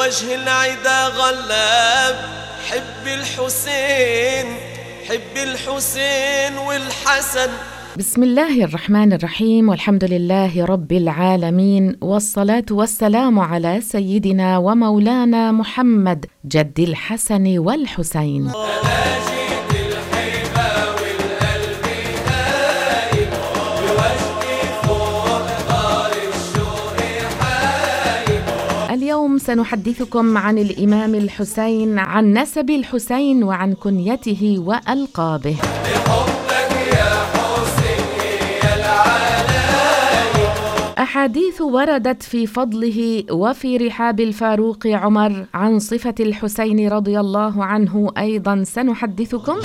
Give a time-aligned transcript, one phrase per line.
[0.00, 2.16] وجه العدا غلاب
[2.68, 4.46] حب الحسين
[5.08, 7.50] حب الحسين والحسن.
[7.96, 16.80] بسم الله الرحمن الرحيم والحمد لله رب العالمين والصلاة والسلام على سيدنا ومولانا محمد جد
[16.80, 18.52] الحسن والحسين.
[29.46, 35.56] سنحدثكم عن الإمام الحسين عن نسب الحسين وعن كنيته وألقابه.
[40.98, 48.64] أحاديث وردت في فضله وفي رحاب الفاروق عمر عن صفة الحسين رضي الله عنه أيضا.
[48.64, 49.56] سنحدثكم.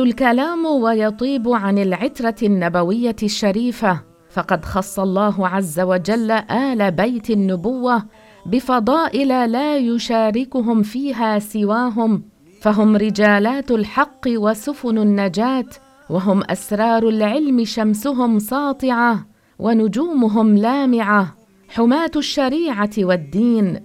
[0.00, 4.00] الكلام ويطيب عن العترة النبوية الشريفة.
[4.30, 8.02] فقد خص الله عز وجل آل بيت النبوة
[8.46, 12.22] بفضائل لا يشاركهم فيها سواهم.
[12.60, 15.66] فهم رجالات الحق وسفن النجاة
[16.10, 19.26] وهم أسرار العلم شمسهم ساطعة
[19.58, 21.36] ونجومهم لامعة.
[21.68, 23.80] حماة الشريعة والدين.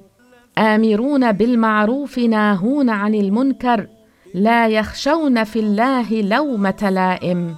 [0.57, 3.87] آمرون بالمعروف ناهون عن المنكر.
[4.35, 7.55] لا يخشون في الله لومة لائم.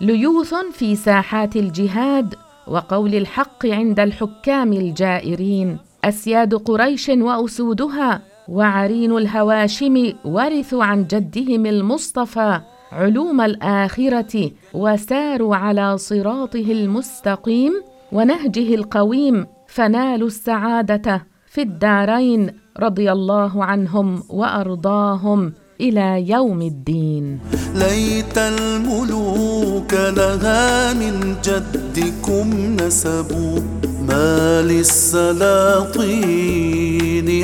[0.00, 2.34] ليوث في ساحات الجهاد
[2.66, 5.78] وقول الحق عند الحكام الجائرين.
[6.04, 12.60] أسياد قريش وأسودها وعرين الهواشم ورثوا عن جدهم المصطفى
[12.92, 17.72] علوم الآخرة وساروا على صراطه المستقيم
[18.12, 25.52] ونهجه القويم فنالوا السعادة في الدارين رضي الله عنهم وأرضاهم.
[25.80, 27.38] إلى يوم الدين.
[27.74, 33.62] ليت الملوك لها من جدكم نسب.
[34.08, 35.92] ما للسلاطين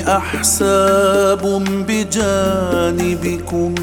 [0.08, 3.74] أحساب بجانبكم.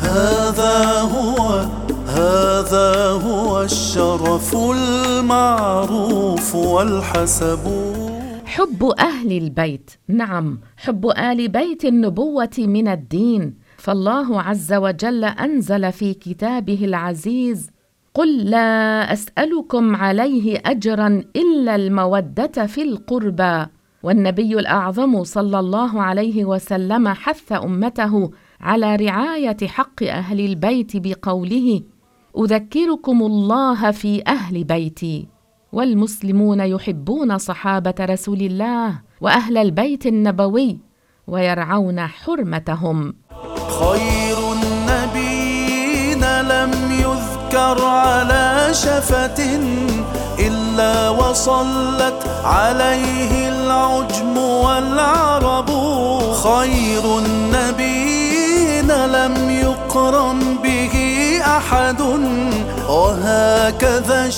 [0.00, 1.66] هذا هو
[2.06, 7.58] هذا هو الشرف المعروف والحسب.
[8.58, 9.90] حب أهل البيت.
[10.08, 13.54] نعم حب آل بيت النبوة من الدين.
[13.76, 17.70] فالله عز وجل أنزل في كتابه العزيز
[18.14, 23.66] قل لا أسألكم عليه أجرا إلا المودة في القربى.
[24.02, 28.30] والنبي الأعظم صلى الله عليه وسلم حث أمته
[28.60, 31.82] على رعاية حق أهل البيت بقوله
[32.38, 35.37] أذكركم الله في أهل بيتي.
[35.72, 40.78] والمسلمون يحبون صحابة رسول الله وأهل البيت النبوي
[41.26, 43.14] ويرعون حرمتهم.
[43.80, 49.60] خير النبيين لم يذكر على شفة
[50.38, 55.70] إلا وصلت عليه العجم والعرب.
[56.32, 60.94] خير النبيين لم يقرن به
[61.46, 62.00] أحد.
[62.88, 64.30] وهكذا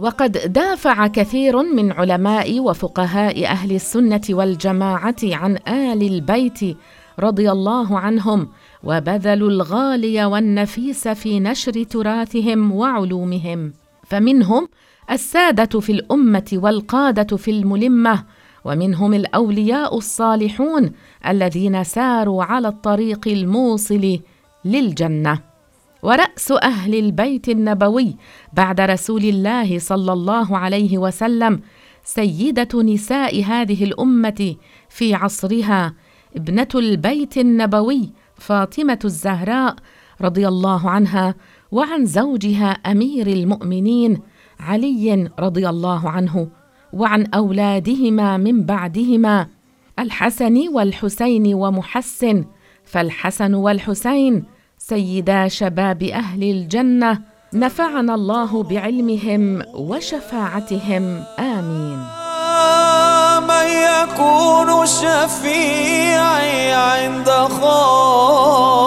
[0.00, 6.76] وقد دافع كثير من علماء وفقهاء أهل السنة والجماعة عن آل البيت
[7.18, 8.48] رضي الله عنهم
[8.84, 13.72] وبذلوا الغالي والنفيس في نشر تراثهم وعلومهم.
[14.06, 14.68] فمنهم
[15.10, 18.24] السادة في الأمة والقادة في الملمة
[18.64, 20.92] ومنهم الأولياء الصالحون
[21.28, 24.18] الذين ساروا على الطريق الموصل
[24.64, 25.49] للجنة.
[26.02, 28.16] ورأس أهل البيت النبوي
[28.52, 31.60] بعد رسول الله صلى الله عليه وسلم
[32.04, 34.56] سيدة نساء هذه الأمة
[34.88, 35.94] في عصرها
[36.36, 39.76] ابنة البيت النبوي فاطمة الزهراء
[40.20, 41.34] رضي الله عنها
[41.70, 44.20] وعن زوجها أمير المؤمنين
[44.60, 46.48] علي رضي الله عنه
[46.92, 49.46] وعن أولادهما من بعدهما
[49.98, 52.44] الحسن والحسين ومحسن
[52.84, 54.44] فالحسن والحسين
[54.90, 57.18] سيدا شباب أهل الجنة
[57.54, 61.22] نفعنا الله بعلمهم وشفاعتهم.
[61.38, 61.98] آمين.
[63.48, 67.28] من يكون شفيعي عند
[67.60, 68.82] خالقه.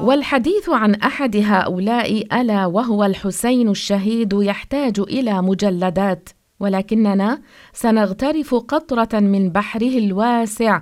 [0.00, 6.28] والحديث عن أحد هؤلاء ألا وهو الحسين الشهيد يحتاج إلى مجلدات
[6.60, 7.40] ولكننا
[7.72, 10.80] سنغترف قطرة من بحره الواسع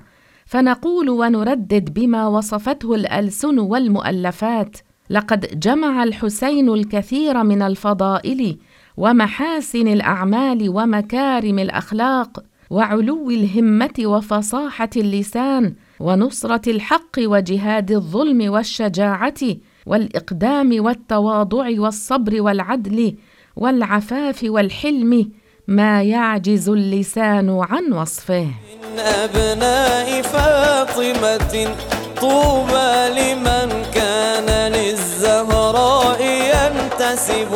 [0.50, 4.76] فنقول ونردد بما وصفته الألسن والمؤلفات
[5.10, 8.58] لقد جمع الحسين الكثير من الفضائل
[8.96, 19.40] ومحاسن الأعمال ومكارم الأخلاق وعلو الهمة وفصاحة اللسان ونصرة الحق وجهاد الظلم والشجاعة
[19.86, 23.14] والإقدام والتواضع والصبر والعدل
[23.56, 25.30] والعفاف والحلم
[25.68, 28.46] ما يعجز اللسان عن وصفه.
[28.90, 31.74] من أبناء فاطمة
[32.20, 37.52] طوبى لمن كان للزهراء ينتسب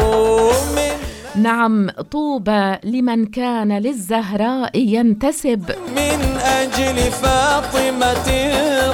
[0.77, 5.71] من نعم طوبى لمن كان للزهراء ينتسب.
[5.97, 8.53] من أجل فاطمة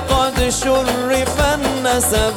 [0.09, 2.37] قد شرف النسب.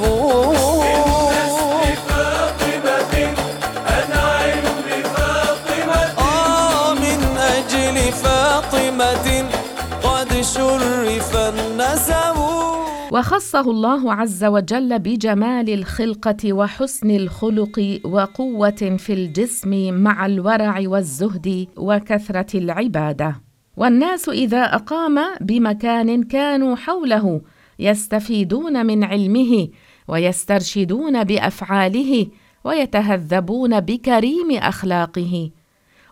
[13.14, 22.58] وخصه الله عز وجل بجمال الخلقة وحسن الخلق وقوة في الجسم مع الورع والزهد وكثرة
[22.58, 23.42] العبادة.
[23.78, 27.42] والناس إذا أقام بمكان كانوا حوله
[27.80, 29.68] يستفيدون من علمه
[30.08, 32.28] ويسترشدون بأفعاله
[32.64, 35.50] ويتهذبون بكريم أخلاقه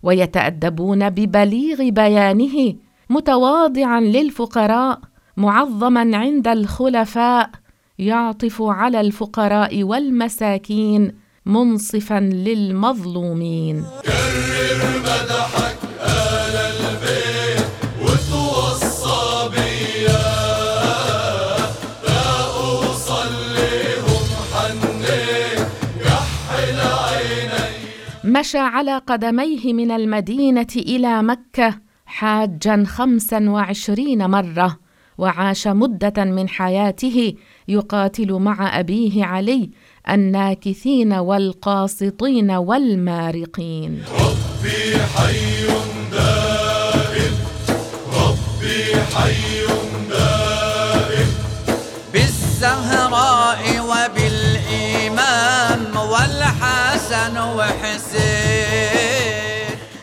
[0.03, 2.75] ويتأدبون ببليغ بيانه
[3.09, 7.49] متواضعا للفقراء معظما عند الخلفاء
[7.99, 11.11] يعطف على الفقراء والمساكين
[11.45, 13.85] منصفا للمظلومين.
[28.23, 34.80] مشى على قدميه من المدينة إلى مكة حاجا خمسا وعشرين مرة.
[35.21, 37.33] وعاش مدة من حياته
[37.67, 39.69] يقاتل مع أبيه علي
[40.09, 44.03] الناكثين والقاسطين والمارقين.
[44.19, 45.67] ربي حي
[46.11, 47.35] دائم.
[48.13, 48.83] ربي
[49.13, 49.65] حي
[50.09, 51.29] دائم.
[52.13, 55.81] بالزهراء وبالإيمان
[56.11, 58.21] والحسن وحسين.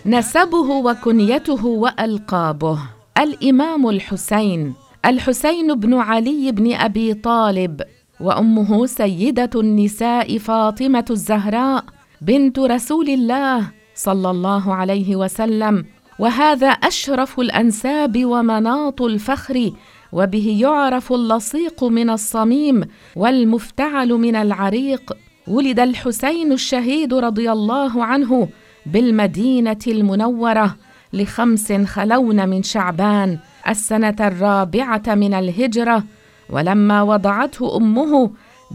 [0.06, 2.78] نسبه وكنيته وألقابه.
[3.18, 4.87] الإمام الحسين.
[5.08, 7.80] الحسين بن علي بن أبي طالب
[8.20, 11.84] وأمه سيدة النساء فاطمة الزهراء
[12.20, 15.84] بنت رسول الله صلى الله عليه وسلم.
[16.18, 19.72] وهذا أشرف الأنساب ومناط الفخر
[20.12, 22.84] وبه يعرف اللصيق من الصميم
[23.16, 25.12] والمفتعل من العريق.
[25.46, 28.48] ولد الحسين الشهيد رضي الله عنه
[28.86, 30.76] بالمدينة المنورة.
[31.12, 33.38] لخمس خلون من شعبان
[33.68, 36.04] السنة الرابعة من الهجرة
[36.50, 38.30] ولما وضعته أمه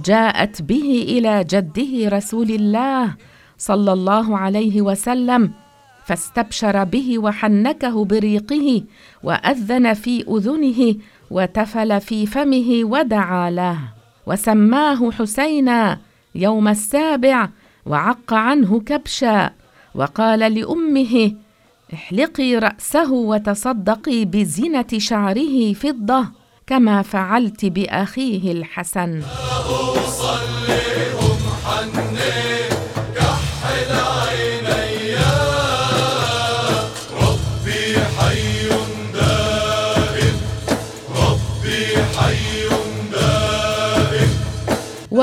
[0.06, 3.16] جاءت به إلى جده رسول الله
[3.58, 5.52] صلى الله عليه وسلم
[6.06, 8.84] فاستبشر به وحنكه بريقه
[9.24, 10.96] وأذن في أذنه
[11.32, 13.78] وتفل في فمه ودعا له.
[14.28, 16.00] وسماه حسينا
[16.36, 17.50] يوم السابع
[17.86, 19.52] وعق عنه كبشا
[19.96, 21.32] وقال لأمه
[21.94, 26.26] احلقي رأسه وتصدقي بزنه شعره فضة
[26.68, 29.22] كما فعلت بأخيه الحسن.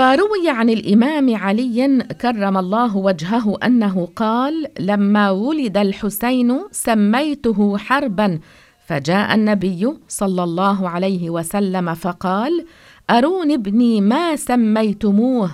[0.00, 8.40] وروي عن الإمام علي كرم الله وجهه أنه قال لما ولد الحسين سميته حربا.
[8.87, 12.66] فجاء النبي صلى الله عليه وسلم فقال
[13.11, 15.50] ارون ابني ما سميتموه؟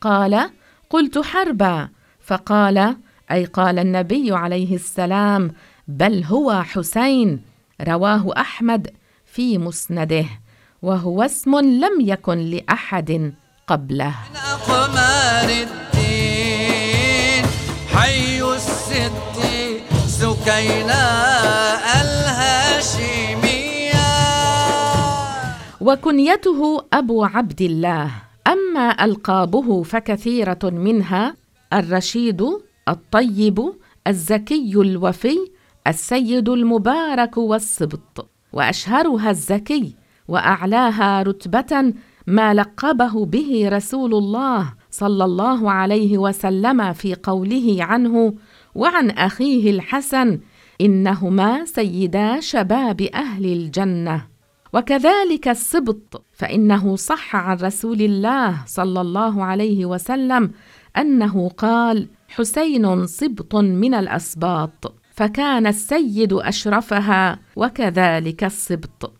[0.00, 0.50] قال
[0.90, 1.88] قلت حربا.
[2.20, 2.96] فقال
[3.30, 5.50] أي قال النبي عليه السلام
[5.88, 7.42] بل هو حسين.
[7.80, 8.90] رواه أحمد
[9.24, 10.26] في مسنده
[10.82, 13.34] وهو اسم لم يكن لأحد.
[13.70, 14.14] قبله.
[14.30, 17.44] من أقمار الدين
[17.94, 19.12] حي الست
[20.06, 21.02] سكينة
[22.00, 23.30] الهاشمية.
[25.80, 28.10] وكنيته أبو عبد الله
[28.46, 31.34] أما ألقابه فكثيرة منها
[31.72, 32.42] الرشيد
[32.88, 33.72] الطيب
[34.06, 35.38] الزكي الوفي
[35.86, 39.94] السيد المبارك والسبط وأشهرها الزكي
[40.28, 41.92] وأعلاها رتبة
[42.30, 48.34] ما لقبه به رسول الله صلى الله عليه وسلم في قوله عنه
[48.74, 50.40] وعن أخيه الحسن
[50.80, 54.26] إنهما سيدا شباب أهل الجنة.
[54.72, 60.50] وكذلك السبط فإنه صح عن رسول الله صلى الله عليه وسلم
[60.96, 69.12] أنه قال حسين سبط من الأسباط فكان السيد أشرفها وكذلك السبط.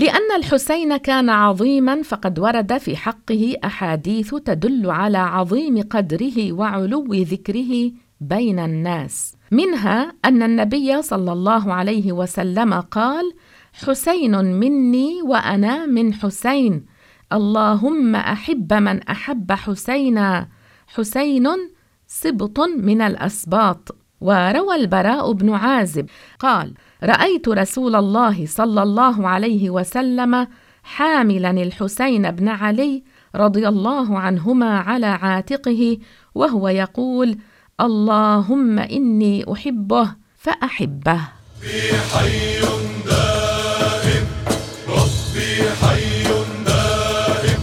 [0.00, 7.92] لأن الحسين كان عظيما فقد ورد في حقه أحاديث تدل على عظيم قدره وعلو ذكره
[8.20, 9.36] بين الناس.
[9.50, 13.32] منها أن النبي صلى الله عليه وسلم قال
[13.72, 16.86] حسين مني وأنا من حسين
[17.32, 20.48] اللهم أحب من أحب حسينا
[20.86, 21.46] حسين
[22.06, 23.96] سبط من الأسباط.
[24.20, 26.06] وروى البراء بن عازب
[26.38, 30.46] قال رأيت رسول الله صلى الله عليه وسلم
[30.82, 33.02] حاملا الحسين بن علي
[33.36, 35.98] رضي الله عنهما على عاتقه
[36.34, 37.38] وهو يقول
[37.80, 41.20] اللهم إني أحبه فأحبه.
[42.12, 42.60] حي
[43.06, 44.26] دائم
[44.88, 46.22] ربي حي
[46.66, 47.60] دائم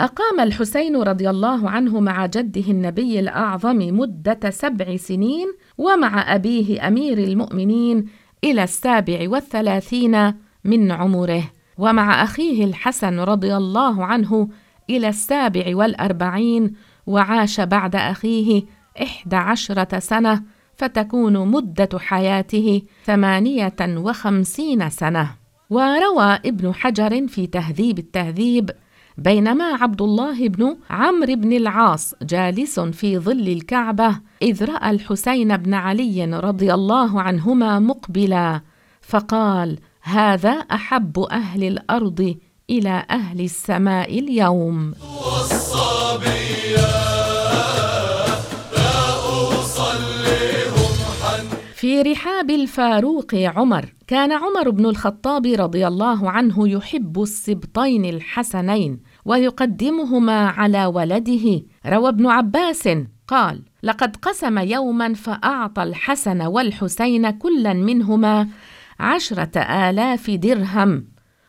[0.00, 5.46] أقام الحسين رضي الله عنه مع جده النبي الأعظم مدة سبع سنين
[5.78, 10.34] ومع أبيه أمير المؤمنين إلى السابع والثلاثين
[10.64, 11.42] من عمره.
[11.78, 14.48] ومع أخيه الحسن رضي الله عنه
[14.90, 16.74] إلى السابع والأربعين
[17.06, 18.62] وعاش بعد أخيه
[19.02, 20.42] إحدى عشرة سنة
[20.76, 25.30] فتكون مدة حياته ثمانية وخمسين سنة.
[25.70, 28.70] وروى ابن حجر في تهذيب التهذيب
[29.18, 35.74] بينما عبد الله بن عمرو بن العاص جالس في ظل الكعبة إذ رأى الحسين بن
[35.74, 38.60] علي رضي الله عنهما مقبلا
[39.00, 42.36] فقال هذا أحب أهل الأرض
[42.70, 44.94] إلى أهل السماء اليوم.
[51.92, 53.94] في رحاب الفاروق عمر.
[54.06, 61.62] كان عمر بن الخطاب رضي الله عنه يحب السبطين الحسنين ويقدمهما على ولده.
[61.86, 62.88] روى ابن عباس
[63.28, 68.48] قال لقد قسم يوما فأعطى الحسن والحسين كلا منهما
[69.00, 71.04] عشرة آلاف درهم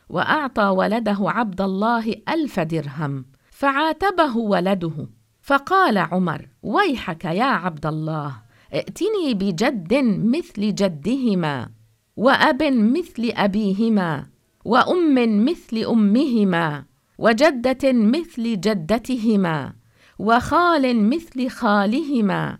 [0.08, 5.08] وأعطى ولده عبد الله ألف درهم فعاتبه ولده.
[5.42, 8.43] فقال عمر ويحك يا عبد الله
[8.74, 9.94] ائتني بجد
[10.34, 11.68] مثل جدهما
[12.16, 14.26] وأب مثل أبيهما
[14.64, 16.84] وأم مثل أمهما
[17.18, 19.72] وجدة مثل جدتهما
[20.18, 22.58] وخال مثل خالهما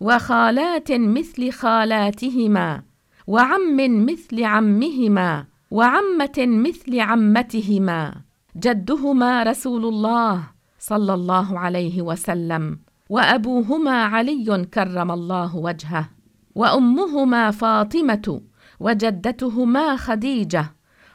[0.00, 2.82] وخالات مثل خالاتهما
[3.26, 8.14] وعم مثل عمهما وعمة مثل عمتهما.
[8.56, 10.42] جدهما رسول الله
[10.78, 12.83] صلى الله عليه وسلم.
[13.10, 16.10] وأبوهما علي كرم الله وجهه
[16.54, 18.40] وأمهما فاطمة
[18.80, 20.72] وجدتهما خديجة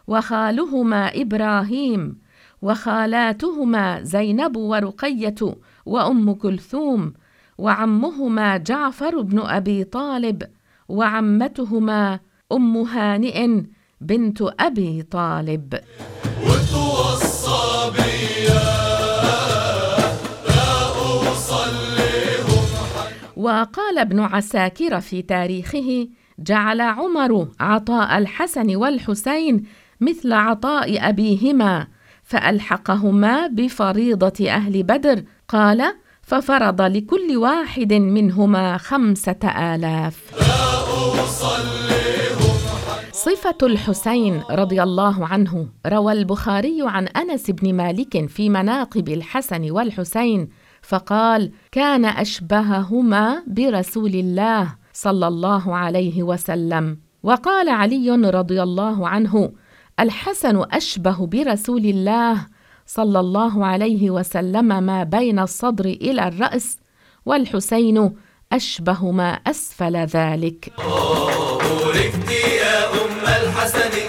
[0.07, 2.17] وخالهما إبراهيم
[2.61, 5.35] وخالاتهما زينب ورقية
[5.85, 7.13] وأم كلثوم
[7.57, 10.43] وعمهما جعفر بن أبي طالب
[10.89, 12.19] وعمتهما
[12.51, 13.63] أم هانئ
[14.01, 15.79] بنت أبي طالب.
[23.39, 26.07] وقال ابن عساكر في تاريخه
[26.39, 29.63] جعل عمر عطاء الحسن والحسين
[30.01, 31.87] مثل عطاء أبيهما
[32.23, 40.23] فألحقهما بفريضة أهل بدر قال ففرض لكل واحد منهما خمسة آلاف
[43.11, 50.49] صفة الحسين رضي الله عنه روى البخاري عن أنس بن مالك في مناقب الحسن والحسين
[50.89, 59.51] فقال كان أشبههما برسول الله صلى الله عليه وسلم وقال علي رضي الله عنه
[59.99, 62.45] الحسن أشبه برسول الله
[62.85, 66.77] صلى الله عليه وسلم ما بين الصدر إلى الرأس
[67.25, 68.15] والحسين
[68.51, 72.31] أشبه ما أسفل ذلك بوركت
[72.61, 74.08] يا أم الحسن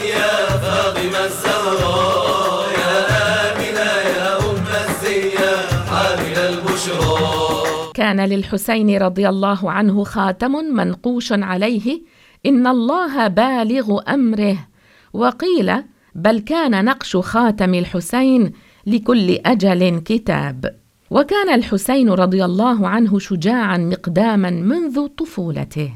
[8.10, 12.02] كان للحسين رضي الله عنه خاتم منقوش عليه
[12.46, 14.56] إن الله بالغ أمره.
[15.12, 15.72] وقيل
[16.14, 18.52] بل كان نقش خاتم الحسين
[18.86, 20.76] لكل أجل كتاب.
[21.10, 25.92] وكان الحسين رضي الله عنه شجاعا مقداما منذ طفولته.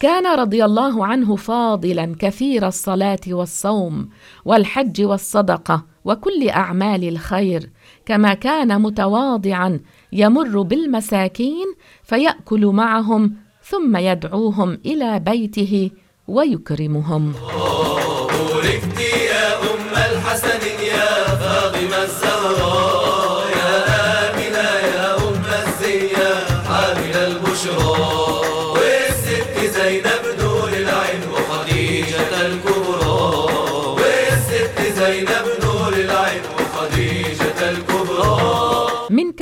[0.00, 4.08] كان رضي الله عنه فاضلا كثير الصلاة والصوم
[4.44, 7.70] والحج والصدقة وكل أعمال الخير
[8.06, 9.80] كما كان متواضعا
[10.14, 15.90] يمر بالمساكين فيأكل معهم ثم يدعوهم إلى بيته
[16.28, 17.32] ويكرمهم.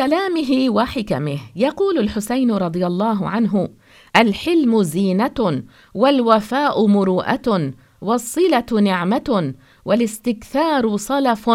[0.03, 1.39] كلامه وحكمه.
[1.57, 3.69] يقول الحسين رضي الله عنه
[4.17, 5.63] الحلم زينة
[5.95, 9.55] والوفاء مروءة والصلة نعمة
[9.85, 11.51] والاستكثار صلف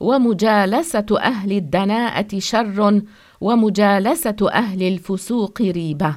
[0.00, 3.02] ومجالسة أهل الدناءة شر
[3.40, 6.16] ومجالسة أهل الفسوق ريبة.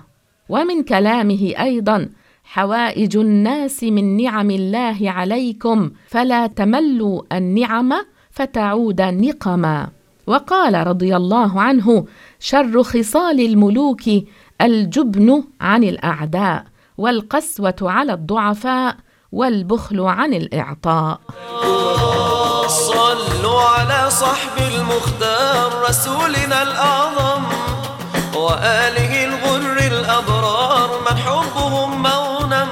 [0.49, 2.09] ومن كلامه أيضا
[2.43, 7.93] حوائج الناس من نعم الله عليكم فلا تملوا النعم
[8.31, 10.02] فتعود نقما.
[10.27, 12.05] وقال رضي الله عنه
[12.39, 14.01] شر خصال الملوك
[14.61, 16.63] الجبن عن الأعداء
[16.97, 18.95] والقسوة على الضعفاء
[19.31, 21.19] والبخل عن الإعطاء.
[22.67, 27.43] صلوا على صحب المختار رسولنا الأعظم
[28.35, 32.67] وآله الغر الأبرار من حبهم مغنم.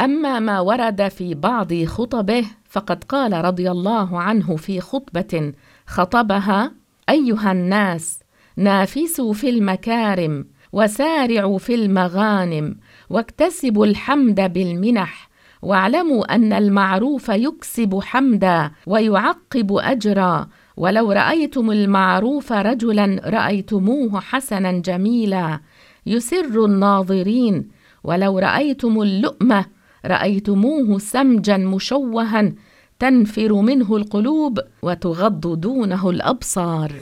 [0.00, 5.52] أما ما ورد في بعض خطبه فقد قال رضي الله عنه في خطبة
[5.90, 6.72] خطبها
[7.08, 8.20] أيها الناس
[8.56, 12.76] نافسوا في المكارم وسارعوا في المغانم
[13.10, 15.30] واكتسبوا الحمد بالمنح
[15.62, 25.60] واعلموا أن المعروف يكسب حمدا ويعقب أجرا ولو رأيتم المعروف رجلا رأيتموه حسنا جميلا
[26.06, 27.68] يسر الناظرين
[28.04, 29.66] ولو رأيتم اللؤمه
[30.06, 32.52] رأيتموه سمجا مشوها
[33.00, 36.92] تنفر منه القلوب وتغض دونه الأبصار.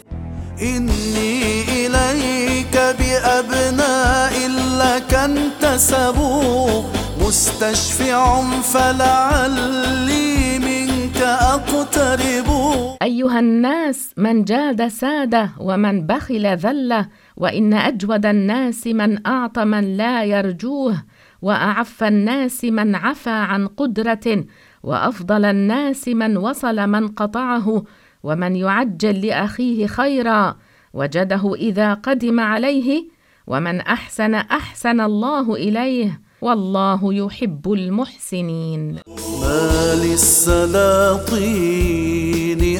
[0.63, 4.33] إني إليك بأبناء
[4.79, 6.83] لك انتسبوا
[7.21, 12.49] مستشفع فلعلي منك أقترب.
[13.03, 20.25] أيها الناس من جاد ساده ومن بخل ذله وإن أجود الناس من اعطى من لا
[20.25, 21.05] يرجوه
[21.43, 24.45] وأعف الناس من عفى عن قدرة
[24.83, 27.83] وأفضل الناس من وصل من قطعه
[28.23, 30.57] ومن يعجل لأخيه خيرا
[30.95, 33.09] وجده إذا قدم عليه
[33.47, 38.99] ومن أحسن أحسن الله إليه والله يحب المحسنين.
[39.43, 41.39] ما للسلاطين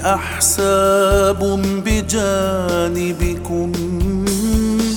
[0.05, 1.39] أحساب
[1.85, 3.73] بجانبكم.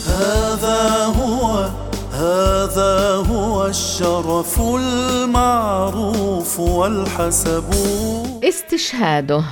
[0.08, 1.70] هذا هو
[2.12, 3.40] هذا هو
[3.71, 7.63] الشرف المعروف والحسب.
[8.43, 9.43] استشهاده.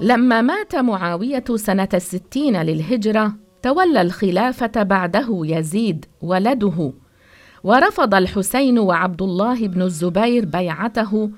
[0.00, 6.92] لما مات معاوية سنة الستين للهجرة تولى الخلافة بعده يزيد ولده.
[7.64, 11.30] ورفض الحسين وعبد الله بن الزبير بيعته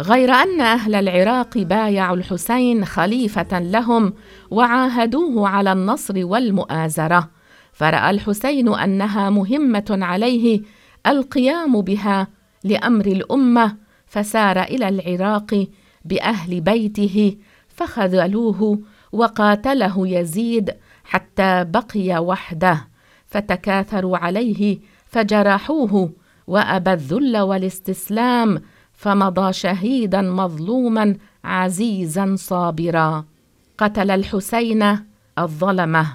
[0.00, 4.12] غير أن أهل العراق بايعوا الحسين خليفة لهم
[4.50, 7.30] وعاهدوه على النصر والمؤازرة.
[7.72, 10.60] فرأى الحسين أنها مهمة عليه
[11.06, 12.28] القيام بها
[12.64, 15.66] لأمر الأمة فسار إلى العراق
[16.04, 17.36] بأهل بيته
[17.68, 18.80] فخذلوه
[19.12, 20.70] وقاتله يزيد
[21.04, 22.88] حتى بقي وحده.
[23.26, 26.12] فتكاثروا عليه فجرحوه
[26.46, 28.62] وأبى الذل والاستسلام
[29.00, 33.24] فمضى شهيدا مظلوما عزيزا صابرا.
[33.78, 34.98] قتل الحسين
[35.38, 36.06] الظلمة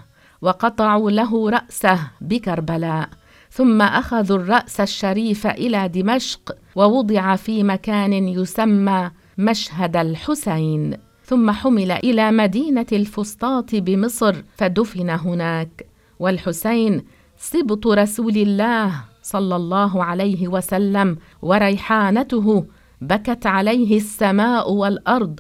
[0.42, 3.10] وقطعوا له رأسه بكربلاء.
[3.52, 10.98] ثم أخذوا الرأس الشريف إلى دمشق ووضع في مكان يسمى مشهد الحسين.
[11.26, 15.88] ثم حمل إلى مدينة الفسطاط بمصر فدفن هناك.
[16.20, 17.04] والحسين
[17.38, 18.92] سبط رسول الله
[19.24, 22.66] صلى الله عليه وسلم وريحانته
[23.02, 25.40] بكت عليه السماء والأرض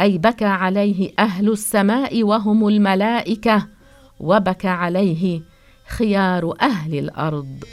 [0.00, 3.66] أي بكى عليه أهل السماء وهم الملائكة
[4.20, 5.40] وبكى عليه
[5.88, 7.64] خيار أهل الأرض.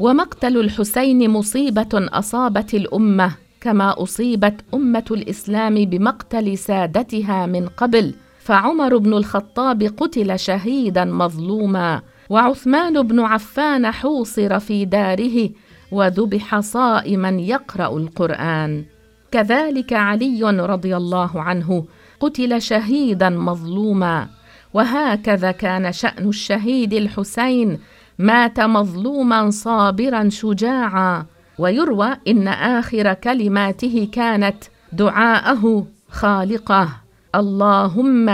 [0.00, 8.14] ومقتل الحسين مصيبة أصابت الأمة كما أصيبت أمة الإسلام بمقتل سادتها من قبل.
[8.40, 15.50] فعمر بن الخطاب قتل شهيدا مظلوما وعثمان بن عفان حوصر في داره
[15.92, 18.84] وذبح صائما يقرأ القرآن.
[19.32, 21.84] كذلك علي رضي الله عنه
[22.20, 24.28] قتل شهيدا مظلوما
[24.74, 27.78] وهكذا كان شأن الشهيد الحسين
[28.20, 31.26] مات مظلوما صابرا شجاعا
[31.58, 36.88] ويروى إن آخر كلماته كانت دعاءه خالقه.
[37.34, 38.28] اللهم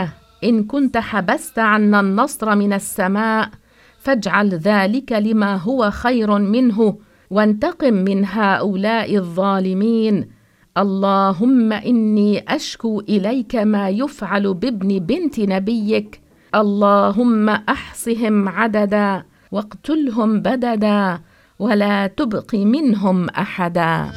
[0.45, 3.51] إن كنت حبست عنا النصر من السماء
[3.99, 6.99] فاجعل ذلك لما هو خير منه
[7.31, 10.29] وانتقم من هؤلاء الظالمين.
[10.79, 16.21] اللهم إني أشكو إليك ما يفعل بابن بنت نبيك.
[16.55, 19.23] اللهم أحصهم عددا.
[19.53, 21.21] واقتلهم بددا
[21.59, 24.11] ولا تبق منهم أحدا.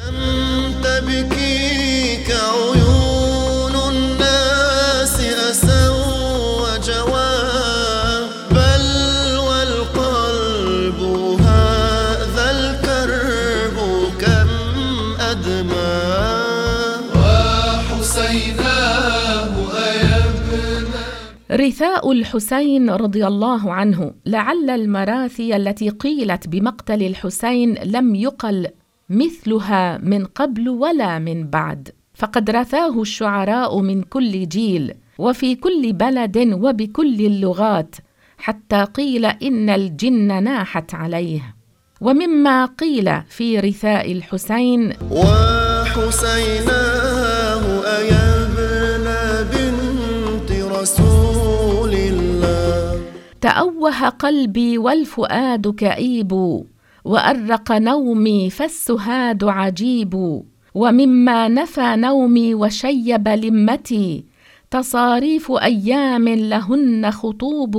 [21.60, 28.68] رثاء الحسين رضي الله عنه لعل المراثي التي قيلت بمقتل الحسين لم يقل
[29.10, 31.88] مثلها من قبل ولا من بعد.
[32.14, 37.96] فقد رثاه الشعراء من كل جيل وفي كل بلد وبكل اللغات
[38.38, 41.54] حتى قيل إن الجن ناحت عليه.
[42.00, 47.09] ومما قيل في رثاء الحسين وحسيناه
[53.40, 56.32] تأوه قلبي والفؤاد كئيب
[57.04, 60.42] وأرق نومي فالسهاد عجيب
[60.74, 64.24] ومما نفى نومي وشيب لمتي
[64.70, 67.74] تصاريف أيام لهن خطوب.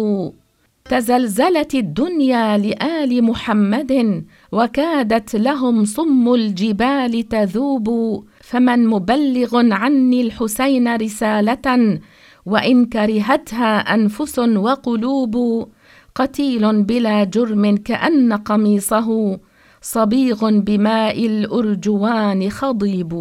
[0.86, 7.88] تزلزلت الدنيا لآل محمد وكادت لهم صم الجبال تذوب.
[8.42, 12.00] فمن مبلغ عني الحسين رسالة
[12.46, 15.68] وإن كرهتها أنفس وقلوب
[16.16, 19.40] قتيل بلا جرم كأن قميصه
[19.82, 23.12] صبيغ بماء الأرجوان خضيب.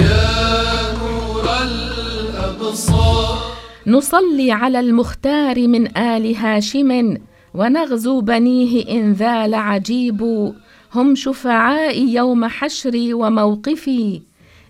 [0.00, 3.38] يا نور الأبصار
[3.86, 7.16] نصلي على المختار من آل هاشم
[7.54, 10.52] ونغزو بنيه إن ذال عجيب.
[10.94, 14.22] هم شفعائي يوم حشري وموقفي.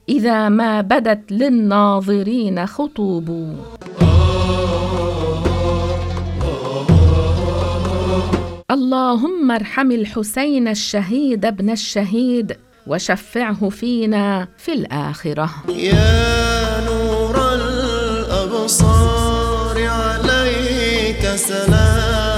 [0.09, 3.57] إذا ما بدت للناظرين خطوب.
[8.71, 15.51] اللهم ارحم الحسين الشهيد ابن الشهيد وشفعه فينا في الآخرة.
[15.69, 18.97] يا نور الأبصار
[19.87, 22.38] عليك سلام.